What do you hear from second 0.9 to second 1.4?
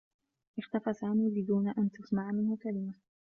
سامي